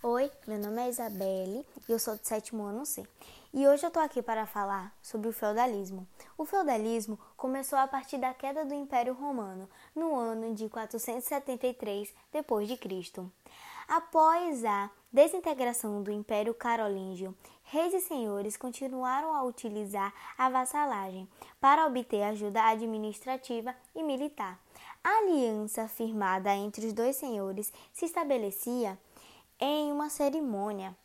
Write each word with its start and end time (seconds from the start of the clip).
Oi, 0.00 0.30
meu 0.46 0.60
nome 0.60 0.80
é 0.80 0.88
Isabelle 0.90 1.66
e 1.88 1.90
eu 1.90 1.98
sou 1.98 2.14
do 2.14 2.24
sétimo 2.24 2.62
ano 2.62 2.86
C. 2.86 3.04
E 3.52 3.66
hoje 3.66 3.84
eu 3.84 3.90
tô 3.90 3.98
aqui 3.98 4.22
para 4.22 4.46
falar 4.46 4.96
sobre 5.02 5.26
o 5.26 5.32
feudalismo. 5.32 6.06
O 6.36 6.44
feudalismo 6.44 7.18
começou 7.36 7.76
a 7.76 7.88
partir 7.88 8.16
da 8.16 8.32
queda 8.32 8.64
do 8.64 8.72
Império 8.72 9.12
Romano 9.12 9.68
no 9.96 10.14
ano 10.14 10.54
de 10.54 10.68
473 10.68 12.14
d.C. 12.30 13.26
Após 13.88 14.64
a 14.64 14.88
desintegração 15.12 16.00
do 16.00 16.12
Império 16.12 16.54
Carolíngio, 16.54 17.34
reis 17.64 17.92
e 17.92 18.00
senhores 18.00 18.56
continuaram 18.56 19.34
a 19.34 19.42
utilizar 19.42 20.14
a 20.38 20.48
vassalagem 20.48 21.28
para 21.60 21.84
obter 21.84 22.22
ajuda 22.22 22.68
administrativa 22.68 23.74
e 23.96 24.04
militar. 24.04 24.60
A 25.02 25.18
aliança 25.18 25.88
firmada 25.88 26.54
entre 26.54 26.86
os 26.86 26.92
dois 26.92 27.16
senhores 27.16 27.72
se 27.92 28.04
estabelecia 28.04 28.98
em 29.60 29.92
uma 29.92 30.08
cerimônia 30.08 30.96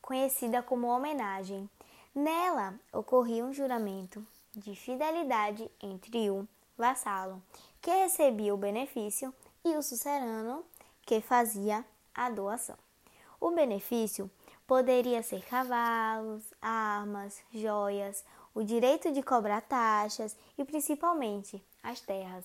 conhecida 0.00 0.62
como 0.62 0.86
homenagem. 0.86 1.68
Nela 2.14 2.78
ocorria 2.92 3.44
um 3.44 3.52
juramento 3.52 4.24
de 4.52 4.76
fidelidade 4.76 5.70
entre 5.82 6.30
o 6.30 6.46
vassalo, 6.76 7.42
que 7.80 7.90
recebia 7.90 8.54
o 8.54 8.58
benefício, 8.58 9.34
e 9.64 9.74
o 9.76 9.82
sucerano, 9.82 10.64
que 11.06 11.20
fazia 11.20 11.84
a 12.14 12.28
doação. 12.28 12.76
O 13.40 13.50
benefício 13.50 14.30
poderia 14.66 15.22
ser 15.22 15.42
cavalos, 15.44 16.44
armas, 16.60 17.42
joias, 17.52 18.24
o 18.54 18.62
direito 18.62 19.10
de 19.10 19.22
cobrar 19.22 19.62
taxas 19.62 20.36
e 20.56 20.64
principalmente 20.64 21.62
as 21.82 22.00
terras. 22.00 22.44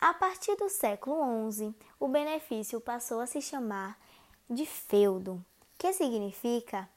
A 0.00 0.14
partir 0.14 0.54
do 0.56 0.68
século 0.68 1.50
XI, 1.50 1.74
o 1.98 2.06
benefício 2.06 2.80
passou 2.80 3.20
a 3.20 3.26
se 3.26 3.42
chamar 3.42 3.98
de 4.48 4.64
feudo, 4.66 5.44
que 5.76 5.92
significa 5.92 6.88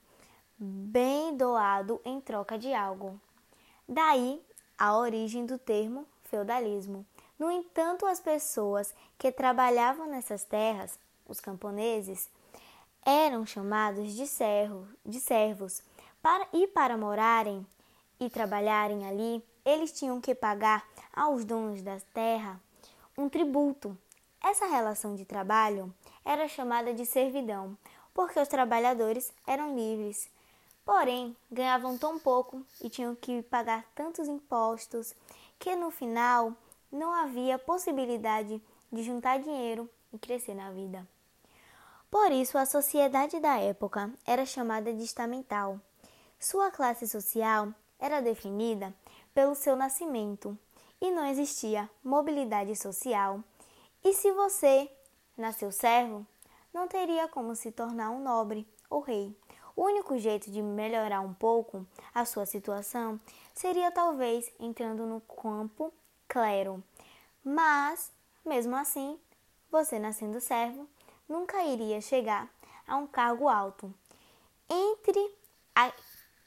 bem 0.57 1.35
doado 1.35 1.99
em 2.05 2.21
troca 2.21 2.57
de 2.57 2.73
algo. 2.73 3.19
Daí 3.87 4.41
a 4.77 4.95
origem 4.97 5.45
do 5.45 5.57
termo 5.57 6.05
feudalismo. 6.25 7.05
No 7.37 7.51
entanto, 7.51 8.05
as 8.05 8.19
pessoas 8.19 8.93
que 9.17 9.31
trabalhavam 9.31 10.07
nessas 10.07 10.43
terras, 10.43 10.97
os 11.27 11.39
camponeses, 11.39 12.29
eram 13.05 13.45
chamados 13.45 14.13
de, 14.13 14.27
servo, 14.27 14.87
de 15.05 15.19
servos, 15.19 15.81
para, 16.21 16.47
e 16.53 16.67
para 16.67 16.97
morarem 16.97 17.65
e 18.19 18.29
trabalharem 18.29 19.07
ali, 19.07 19.43
eles 19.65 19.91
tinham 19.91 20.21
que 20.21 20.35
pagar 20.35 20.87
aos 21.13 21.43
donos 21.43 21.81
da 21.81 21.99
terra 22.13 22.59
um 23.17 23.27
tributo. 23.27 23.97
Essa 24.43 24.65
relação 24.65 25.15
de 25.15 25.23
trabalho 25.23 25.93
era 26.25 26.47
chamada 26.47 26.93
de 26.93 27.05
servidão, 27.05 27.77
porque 28.13 28.39
os 28.39 28.47
trabalhadores 28.47 29.31
eram 29.45 29.75
livres. 29.75 30.29
Porém, 30.83 31.37
ganhavam 31.51 31.97
tão 31.97 32.17
pouco 32.17 32.65
e 32.81 32.89
tinham 32.89 33.15
que 33.15 33.43
pagar 33.43 33.85
tantos 33.93 34.27
impostos 34.27 35.13
que 35.59 35.75
no 35.75 35.91
final 35.91 36.53
não 36.91 37.13
havia 37.13 37.59
possibilidade 37.59 38.61
de 38.91 39.03
juntar 39.03 39.39
dinheiro 39.39 39.89
e 40.11 40.17
crescer 40.17 40.55
na 40.55 40.71
vida. 40.71 41.07
Por 42.09 42.31
isso, 42.31 42.57
a 42.57 42.65
sociedade 42.65 43.39
da 43.39 43.57
época 43.57 44.11
era 44.25 44.45
chamada 44.45 44.91
de 44.91 45.03
estamental. 45.03 45.79
Sua 46.37 46.69
classe 46.71 47.07
social 47.07 47.73
era 47.99 48.21
definida 48.21 48.93
pelo 49.33 49.55
seu 49.55 49.75
nascimento 49.75 50.57
e 50.99 51.09
não 51.11 51.25
existia 51.25 51.89
mobilidade 52.03 52.75
social. 52.75 53.41
E 54.03 54.13
se 54.13 54.31
você 54.31 54.91
nasceu 55.37 55.71
servo, 55.71 56.25
não 56.73 56.87
teria 56.87 57.27
como 57.27 57.55
se 57.55 57.71
tornar 57.71 58.09
um 58.09 58.21
nobre 58.21 58.67
ou 58.89 59.01
rei. 59.01 59.35
O 59.75 59.83
único 59.83 60.17
jeito 60.17 60.51
de 60.51 60.61
melhorar 60.61 61.21
um 61.21 61.33
pouco 61.33 61.85
a 62.13 62.25
sua 62.25 62.45
situação 62.45 63.19
seria 63.53 63.91
talvez 63.91 64.51
entrando 64.59 65.05
no 65.05 65.21
campo 65.21 65.93
clero. 66.27 66.83
Mas, 67.43 68.11
mesmo 68.45 68.75
assim, 68.75 69.19
você 69.71 69.99
nascendo 69.99 70.41
servo, 70.41 70.87
nunca 71.27 71.63
iria 71.63 72.01
chegar 72.01 72.49
a 72.87 72.97
um 72.97 73.07
cargo 73.07 73.47
alto. 73.47 73.93
Entre, 74.69 75.35
a, 75.75 75.91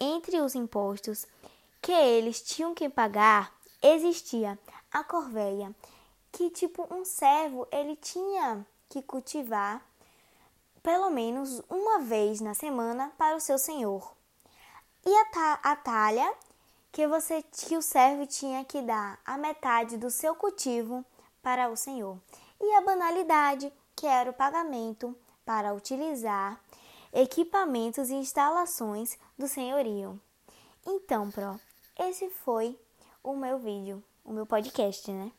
entre 0.00 0.40
os 0.40 0.54
impostos 0.54 1.26
que 1.80 1.92
eles 1.92 2.42
tinham 2.42 2.74
que 2.74 2.88
pagar, 2.88 3.52
existia 3.82 4.58
a 4.90 5.04
corveia, 5.04 5.74
que 6.34 6.50
tipo 6.50 6.86
um 6.92 7.04
servo 7.04 7.66
ele 7.70 7.94
tinha 7.94 8.66
que 8.88 9.00
cultivar 9.00 9.80
pelo 10.82 11.08
menos 11.08 11.62
uma 11.70 12.00
vez 12.00 12.40
na 12.40 12.54
semana 12.54 13.12
para 13.16 13.36
o 13.36 13.40
seu 13.40 13.56
senhor. 13.56 14.12
E 15.06 15.16
a, 15.16 15.24
ta 15.26 15.60
a 15.62 15.76
talha 15.76 16.34
que 16.90 17.06
você 17.06 17.40
que 17.42 17.76
o 17.76 17.82
servo 17.82 18.26
tinha 18.26 18.64
que 18.64 18.82
dar 18.82 19.18
a 19.24 19.38
metade 19.38 19.96
do 19.96 20.10
seu 20.10 20.34
cultivo 20.34 21.04
para 21.40 21.70
o 21.70 21.76
senhor. 21.76 22.18
E 22.60 22.74
a 22.74 22.80
banalidade, 22.80 23.72
que 23.94 24.06
era 24.06 24.28
o 24.28 24.34
pagamento 24.34 25.16
para 25.46 25.72
utilizar 25.72 26.60
equipamentos 27.12 28.10
e 28.10 28.14
instalações 28.14 29.16
do 29.38 29.46
senhorio. 29.46 30.20
Então, 30.84 31.30
Pro, 31.30 31.60
esse 31.96 32.28
foi 32.28 32.76
o 33.22 33.36
meu 33.36 33.58
vídeo, 33.58 34.02
o 34.24 34.32
meu 34.32 34.44
podcast, 34.44 35.10
né? 35.12 35.30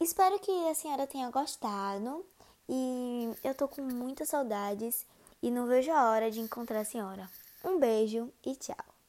Espero 0.00 0.38
que 0.38 0.50
a 0.66 0.74
senhora 0.74 1.06
tenha 1.06 1.30
gostado 1.30 2.24
e 2.66 3.30
eu 3.44 3.54
tô 3.54 3.68
com 3.68 3.82
muitas 3.82 4.30
saudades 4.30 5.06
e 5.42 5.50
não 5.50 5.66
vejo 5.66 5.92
a 5.92 6.10
hora 6.10 6.30
de 6.30 6.40
encontrar 6.40 6.80
a 6.80 6.84
senhora. 6.86 7.28
Um 7.62 7.78
beijo 7.78 8.32
e 8.42 8.56
tchau. 8.56 8.99